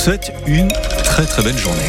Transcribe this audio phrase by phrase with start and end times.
[0.00, 0.72] souhaite une
[1.04, 1.82] très très belle journée.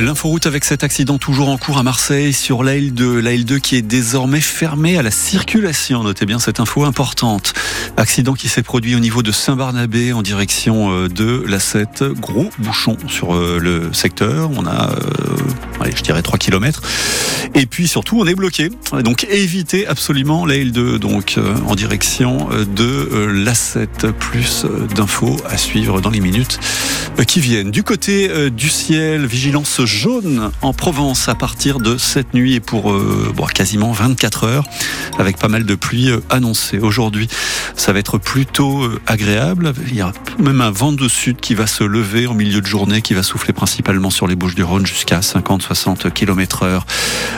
[0.00, 3.76] L'inforoute avec cet accident toujours en cours à Marseille sur la L2, la L2 qui
[3.76, 6.02] est désormais fermée à la circulation.
[6.02, 7.54] Notez bien cette info importante.
[7.96, 12.04] Accident qui s'est produit au niveau de Saint-Barnabé en direction euh, de la 7.
[12.18, 14.50] Gros bouchon sur euh, le secteur.
[14.56, 14.90] On a,
[15.80, 16.82] allez, je dirais 3 km.
[17.54, 18.70] Et puis surtout, on est bloqué.
[19.04, 23.08] Donc évitez absolument la L2 donc en direction de
[23.44, 24.06] la 7.
[24.18, 26.58] Plus d'infos à suivre dans les minutes
[27.26, 27.70] qui viennent.
[27.70, 32.92] Du côté du ciel, vigilance jaune en Provence à partir de cette nuit et pour
[32.92, 34.64] euh, quasiment 24 heures
[35.18, 36.78] avec pas mal de pluie euh, annoncée.
[36.78, 37.28] Aujourd'hui,
[37.76, 39.72] ça va être plutôt euh, agréable.
[39.88, 42.66] Il y a même un vent de sud qui va se lever en milieu de
[42.66, 46.86] journée, qui va souffler principalement sur les Bouches du Rhône jusqu'à 50-60 km heure.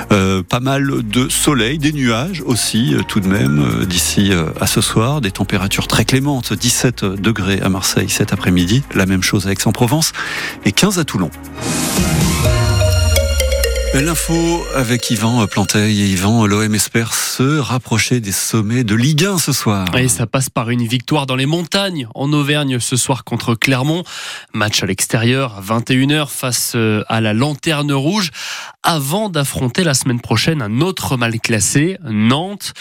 [0.09, 5.31] pas mal de soleil, des nuages aussi tout de même d'ici à ce soir, des
[5.31, 10.13] températures très clémentes, 17 degrés à Marseille cet après-midi, la même chose à Aix-en-Provence
[10.65, 11.31] et 15 à Toulon.
[13.93, 19.39] L'info avec Yvan Planteil et Yvan, l'OM espère se rapprocher des sommets de Ligue 1
[19.39, 19.85] ce soir.
[19.99, 24.05] Et ça passe par une victoire dans les montagnes en Auvergne ce soir contre Clermont.
[24.55, 28.31] Match à l'extérieur, 21h face euh, à la Lanterne Rouge
[28.85, 32.73] avant d'affronter la semaine prochaine un autre mal classé, Nantes.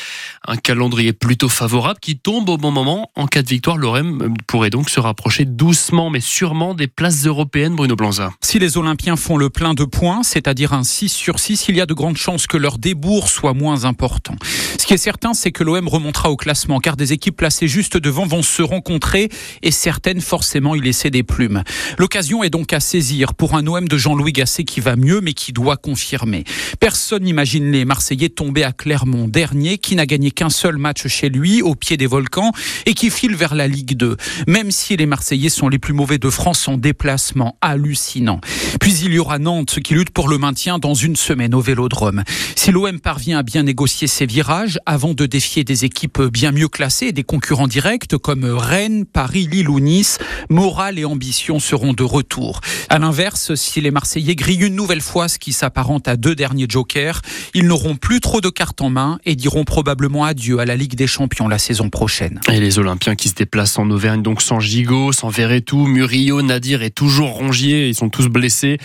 [0.48, 3.10] Un calendrier plutôt favorable qui tombe au bon moment.
[3.16, 7.76] En cas de victoire, l'OM pourrait donc se rapprocher doucement mais sûrement des places européennes,
[7.76, 8.32] Bruno Blanza.
[8.42, 11.82] Si les Olympiens font le plein de points, c'est-à-dire un 6 sur 6, il y
[11.82, 14.36] a de grandes chances que leur débours soit moins important.
[14.78, 17.96] Ce qui est certain, c'est que l'OM remontera au classement car des équipes placées juste
[17.96, 19.30] devant vont se rencontrer
[19.62, 21.64] et certaines forcément y laisser des plumes.
[21.98, 25.32] L'occasion est donc à saisir pour un OM de Jean-Louis Gasset qui va mieux mais
[25.32, 26.44] qui doit confirmé.
[26.82, 31.30] Personne n'imagine les Marseillais tomber à Clermont, dernier qui n'a gagné qu'un seul match chez
[31.30, 32.52] lui, au pied des volcans,
[32.86, 34.18] et qui file vers la Ligue 2.
[34.48, 38.42] Même si les Marseillais sont les plus mauvais de France en déplacement, hallucinant.
[38.82, 42.24] Puis il y aura Nantes qui lutte pour le maintien dans une semaine au Vélodrome.
[42.56, 46.68] Si l'OM parvient à bien négocier ses virages avant de défier des équipes bien mieux
[46.68, 50.18] classées et des concurrents directs comme Rennes, Paris, Lille ou Nice,
[50.50, 52.62] morale et ambition seront de retour.
[52.90, 56.68] À l'inverse, si les Marseillais grillent une nouvelle fois ce qui s'apparente à deux derniers
[56.70, 57.22] jokers.
[57.54, 60.96] Ils n'auront plus trop de cartes en main et diront probablement adieu à la Ligue
[60.96, 62.40] des Champions la saison prochaine.
[62.52, 66.84] Et les Olympiens qui se déplacent en Auvergne, donc sans Gigot, sans Verretou, Murillo, Nadir
[66.84, 68.78] et toujours Rongier, ils sont tous blessés.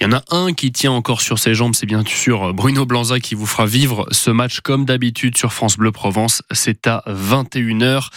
[0.00, 3.20] Il y en a un qui tient encore sur jambes, c'est bien sûr Bruno Blanza
[3.20, 6.42] qui vous fera vivre ce match comme d'habitude sur France Bleu Provence.
[6.52, 8.08] C'est à 21h.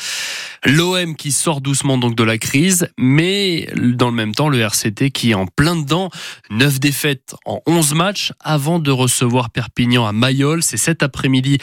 [0.65, 5.09] L'OM qui sort doucement donc de la crise, mais dans le même temps, le RCT
[5.09, 6.11] qui est en plein dedans.
[6.51, 10.61] 9 défaites en 11 matchs avant de recevoir Perpignan à Mayol.
[10.61, 11.57] C'est cet après-midi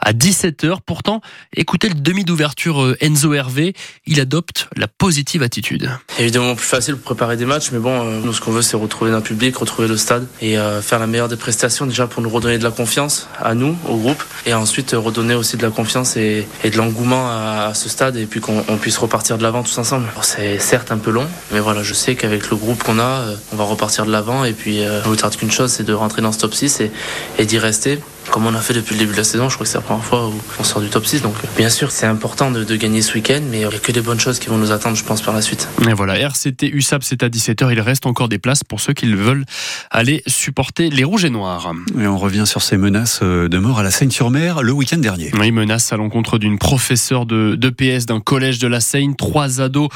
[0.00, 0.78] à 17h.
[0.84, 1.20] Pourtant,
[1.56, 3.74] écoutez le demi d'ouverture euh, Enzo Hervé.
[4.06, 5.88] Il adopte la positive attitude.
[6.18, 8.76] Évidemment plus facile pour préparer des matchs, mais bon, euh, nous ce qu'on veut c'est
[8.76, 12.22] retrouver notre public, retrouver le stade et euh, faire la meilleure des prestations déjà pour
[12.22, 15.70] nous redonner de la confiance à nous, au groupe, et ensuite redonner aussi de la
[15.70, 19.76] confiance et, de l'engouement à, ce stade et puis qu'on puisse repartir de l'avant tous
[19.78, 20.06] ensemble.
[20.22, 23.34] C'est certes un peu long, mais voilà, je sais qu'avec le groupe qu'on a, euh,
[23.52, 26.22] on va repartir de l'avant et puis euh, ne tarde qu'une chose, c'est de rentrer
[26.22, 26.92] dans ce top 6 et,
[27.38, 27.98] et d'y rester
[28.30, 29.48] comme on a fait depuis le début de la saison.
[29.48, 31.22] Je crois que c'est la première fois où on sort du top 6.
[31.22, 34.00] Donc, bien sûr, c'est important de, gagner ce week-end, mais il n'y a que des
[34.00, 35.68] bonnes choses qui vont nous attendre, je pense, par la suite.
[35.88, 37.72] Et voilà, RCT USAP, c'est à 17h.
[37.72, 39.44] Il reste encore des places pour ceux qui veulent
[39.90, 41.72] aller supporter les Rouges et Noirs.
[41.98, 45.30] Et on revient sur ces menaces euh, de mort à la Seine-sur-Mer le week-end dernier.
[45.38, 49.16] Oui, menaces à l'encontre d'une professeure de, de PS d'un collège de la Seine.
[49.16, 49.88] Trois ados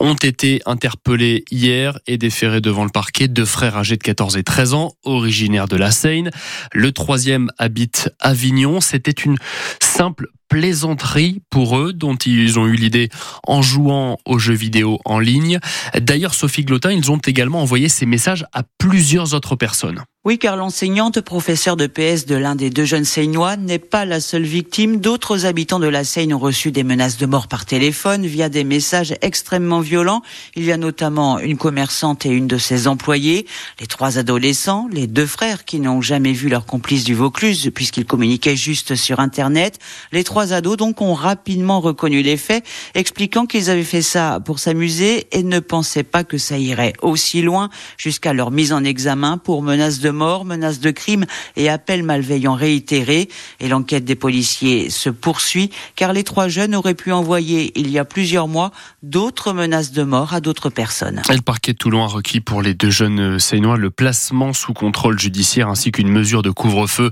[0.00, 3.28] ont été interpellés hier et déférés devant le parquet.
[3.28, 6.30] Deux frères âgés de 14 et 13 ans, originaires de la Seine.
[6.72, 8.80] Le troisième habite Avignon.
[8.80, 9.36] C'était une
[9.80, 13.08] simple plaisanterie pour eux dont ils ont eu l'idée
[13.46, 15.58] en jouant aux jeux vidéo en ligne.
[15.98, 20.04] D'ailleurs, Sophie Glotin, ils ont également envoyé ces messages à plusieurs autres personnes.
[20.28, 24.20] Oui, car l'enseignante professeure de PS de l'un des deux jeunes Seinois n'est pas la
[24.20, 25.00] seule victime.
[25.00, 28.62] D'autres habitants de la Seine ont reçu des menaces de mort par téléphone via des
[28.62, 30.20] messages extrêmement violents.
[30.54, 33.46] Il y a notamment une commerçante et une de ses employées,
[33.80, 38.04] les trois adolescents, les deux frères qui n'ont jamais vu leur complice du Vaucluse puisqu'ils
[38.04, 39.78] communiquaient juste sur Internet.
[40.12, 42.64] Les trois ados donc ont rapidement reconnu les faits,
[42.94, 47.42] expliquant qu'ils avaient fait ça pour s'amuser et ne pensaient pas que ça irait aussi
[47.42, 51.24] loin jusqu'à leur mise en examen pour menaces de mort, menaces de crime
[51.56, 53.28] et appels malveillants réitérés.
[53.60, 57.98] Et l'enquête des policiers se poursuit car les trois jeunes auraient pu envoyer il y
[57.98, 58.70] a plusieurs mois
[59.02, 61.22] d'autres menaces de mort à d'autres personnes.
[61.28, 65.18] le parquet de Toulon a requis pour les deux jeunes Seinois le placement sous contrôle
[65.18, 67.10] judiciaire ainsi qu'une mesure de couvre-feu.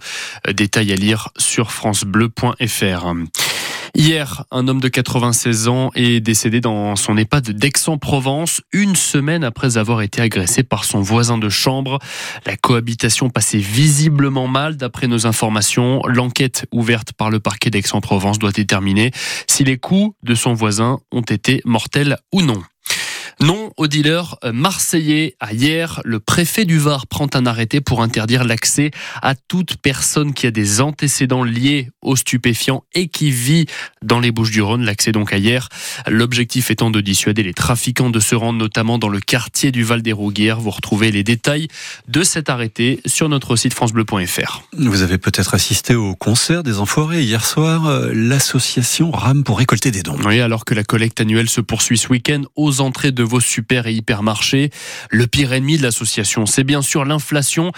[0.52, 3.06] Détail à lire sur francebleu.fr.
[3.98, 9.78] Hier, un homme de 96 ans est décédé dans son EHPAD d'Aix-en-Provence, une semaine après
[9.78, 11.98] avoir été agressé par son voisin de chambre.
[12.44, 16.02] La cohabitation passait visiblement mal d'après nos informations.
[16.06, 19.12] L'enquête ouverte par le parquet d'Aix-en-Provence doit déterminer
[19.48, 22.62] si les coups de son voisin ont été mortels ou non.
[23.38, 25.36] Non au dealer marseillais.
[25.40, 30.32] À hier, le préfet du Var prend un arrêté pour interdire l'accès à toute personne
[30.32, 33.66] qui a des antécédents liés aux stupéfiants et qui vit
[34.02, 34.84] dans les Bouches-du-Rhône.
[34.84, 35.68] L'accès donc à hier.
[36.06, 40.00] L'objectif étant de dissuader les trafiquants de se rendre notamment dans le quartier du Val
[40.00, 40.58] des Rouguières.
[40.58, 41.68] Vous retrouvez les détails
[42.08, 44.62] de cet arrêté sur notre site francebleu.fr.
[44.78, 47.86] Vous avez peut-être assisté au concert des Enfoirés hier soir.
[47.86, 50.16] Euh, l'association rame pour récolter des dons.
[50.24, 53.86] Oui, alors que la collecte annuelle se poursuit ce week-end aux entrées de vos super
[53.86, 54.70] et hypermarchés.
[55.10, 57.72] Le pire ennemi de l'association, c'est bien sûr l'inflation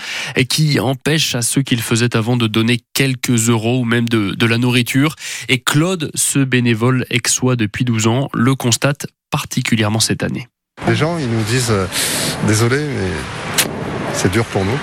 [0.48, 4.58] qui empêche à ceux qu'il faisait avant de donner quelques euros ou même de, la
[4.58, 5.14] nourriture.
[5.48, 10.48] Et Claude, ce bénévole ex-soi depuis 12 ans, le constate particulièrement cette année.
[10.86, 11.86] Les gens, ils nous disent euh,
[12.46, 13.10] désolé, mais
[14.12, 14.78] c'est dur pour nous.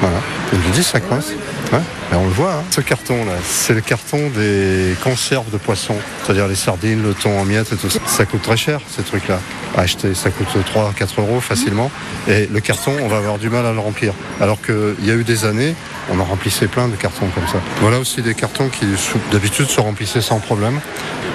[0.00, 0.20] Voilà.
[0.52, 1.32] Ils nous disent ça coince.
[1.72, 1.78] Ouais.
[2.10, 2.64] Mais on le voit, hein.
[2.70, 7.44] ce carton-là, c'est le carton des conserves de poissons, c'est-à-dire les sardines, le thon en
[7.44, 8.00] miettes et tout ça.
[8.06, 9.38] Ça coûte très cher, ces trucs-là.
[9.76, 11.90] À acheter, ça coûte 3 4 euros facilement.
[12.26, 14.14] Et le carton, on va avoir du mal à le remplir.
[14.40, 15.76] Alors qu'il y a eu des années,
[16.10, 17.60] on en remplissait plein de cartons comme ça.
[17.80, 18.86] Voilà aussi des cartons qui
[19.30, 20.80] d'habitude se remplissaient sans problème.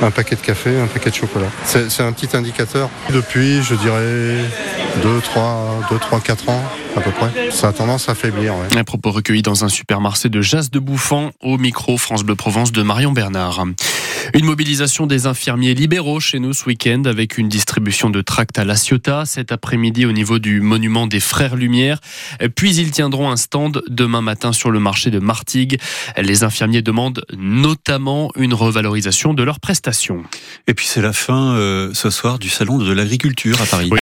[0.01, 1.47] Un paquet de café, un paquet de chocolat.
[1.63, 2.89] C'est un petit indicateur.
[3.09, 4.43] Depuis, je dirais,
[5.03, 6.63] 2, 3, 2, 3, 4 ans
[6.95, 7.51] à peu près.
[7.51, 8.53] Ça a tendance à faiblir.
[8.55, 8.77] Ouais.
[8.77, 12.71] Un propos recueilli dans un supermarché de Jas de Bouffant au micro France Bleu Provence
[12.71, 13.65] de Marion Bernard.
[14.33, 18.63] Une mobilisation des infirmiers libéraux chez nous ce week-end avec une distribution de tracts à
[18.63, 21.99] La Ciotat cet après-midi au niveau du monument des Frères Lumière.
[22.55, 25.79] Puis ils tiendront un stand demain matin sur le marché de Martigues.
[26.17, 30.23] Les infirmiers demandent notamment une revalorisation de leurs prestations.
[30.67, 33.89] Et puis c'est la fin euh, ce soir du salon de l'agriculture à Paris.
[33.91, 33.93] Oui,